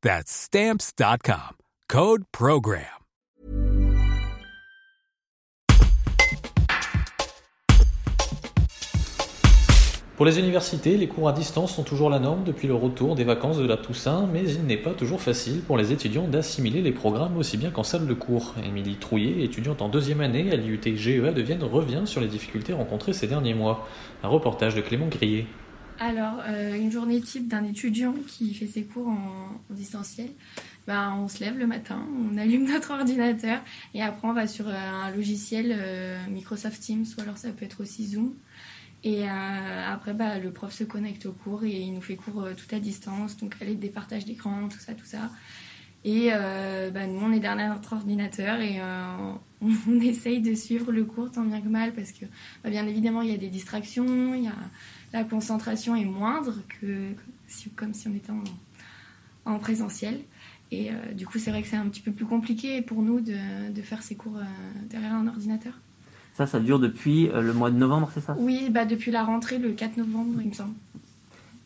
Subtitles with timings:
[0.00, 1.56] That's Stamps.com.
[1.88, 2.84] Code Program.
[10.16, 13.24] Pour les universités, les cours à distance sont toujours la norme depuis le retour des
[13.24, 16.92] vacances de la Toussaint, mais il n'est pas toujours facile pour les étudiants d'assimiler les
[16.92, 18.54] programmes aussi bien qu'en salle de cours.
[18.64, 22.72] Émilie Trouillet, étudiante en deuxième année à l'IUT GEA de Vienne, revient sur les difficultés
[22.72, 23.88] rencontrées ces derniers mois.
[24.22, 25.46] Un reportage de Clément Grillet.
[26.00, 30.28] Alors, euh, une journée type d'un étudiant qui fait ses cours en, distanciel,
[30.86, 33.60] ben, on se lève le matin, on allume notre ordinateur
[33.94, 37.64] et après on va sur euh, un logiciel euh, Microsoft Teams ou alors ça peut
[37.64, 38.34] être aussi Zoom.
[39.04, 42.74] Et après, bah, le prof se connecte au cours et il nous fait cours tout
[42.74, 45.30] à distance, donc l'aide des partages d'écran, tout ça, tout ça.
[46.04, 48.80] Et bah, nous, on est derrière notre ordinateur et
[49.62, 52.24] on, essaye de suivre le cours tant bien que mal parce que,
[52.68, 54.56] bien évidemment, il y a des distractions, il y a
[55.12, 57.12] la concentration est moindre que,
[57.46, 58.44] si, comme si on était en,
[59.44, 60.20] en présentiel.
[60.70, 63.20] Et euh, du coup, c'est vrai que c'est un petit peu plus compliqué pour nous
[63.20, 64.44] de, de faire ces cours euh,
[64.90, 65.72] derrière un ordinateur.
[66.34, 68.36] Ça, ça dure depuis euh, le mois de novembre, c'est ça?
[68.38, 70.74] Oui, bah depuis la rentrée, le 4 novembre, il me semble.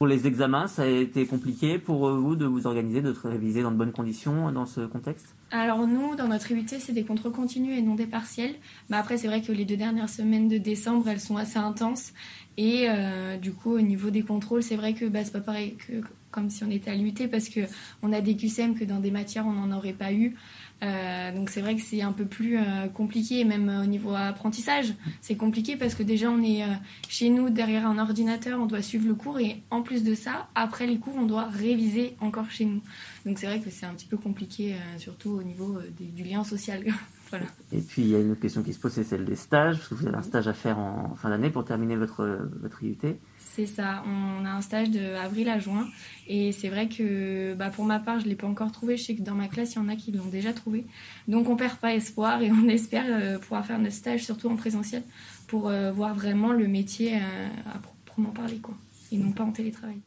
[0.03, 3.71] Pour les examens, ça a été compliqué pour vous de vous organiser, de réviser dans
[3.71, 5.37] de bonnes conditions dans ce contexte?
[5.53, 8.57] Alors nous, dans notre IUT, c'est des contrôles continus et non des partiels.
[8.91, 12.15] Mais après, c'est vrai que les deux dernières semaines de décembre, elles sont assez intenses.
[12.57, 15.77] Et euh, du coup, au niveau des contrôles, c'est vrai que bah, c'est pas pareil
[15.77, 16.01] que
[16.33, 17.61] comme si on était à l'UT parce que
[18.03, 20.35] on a des QCM que dans des matières on n'en aurait pas eu.
[20.83, 24.95] Euh, donc c'est vrai que c'est un peu plus euh, compliqué, même au niveau apprentissage,
[25.21, 26.75] c'est compliqué parce que déjà on est euh,
[27.09, 30.49] chez nous derrière un ordinateur, on doit suivre le cours et en plus de ça,
[30.57, 32.83] après les cours, on doit réviser encore chez nous.
[33.25, 36.25] Donc c'est vrai que c'est un petit peu compliqué, euh, surtout au niveau euh, du
[36.25, 36.85] lien social.
[37.33, 37.47] Voilà.
[37.73, 39.79] Et puis il y a une autre question qui se pose, c'est celle des stages,
[39.79, 42.83] parce que vous avez un stage à faire en fin d'année pour terminer votre, votre
[42.85, 42.99] IUT.
[43.39, 45.89] C'est ça, on a un stage de avril à juin
[46.29, 49.05] et c'est vrai que bah, pour ma part je ne l'ai pas encore trouvé, je
[49.05, 50.87] sais que dans ma classe il y en a qui l'ont déjà trouvé.
[51.27, 54.57] Donc on perd pas espoir et on espère euh, pouvoir faire notre stage surtout en
[54.57, 55.03] présentiel
[55.47, 58.75] pour euh, voir vraiment le métier euh, à proprement parler quoi
[59.11, 60.03] et non pas en télétravail.